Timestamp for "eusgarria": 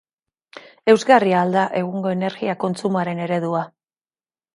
0.93-1.35